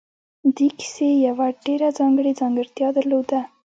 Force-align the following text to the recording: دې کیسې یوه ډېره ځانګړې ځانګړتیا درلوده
دې 0.55 0.67
کیسې 0.79 1.09
یوه 1.27 1.47
ډېره 1.65 1.87
ځانګړې 1.99 2.31
ځانګړتیا 2.39 2.87
درلوده 2.97 3.39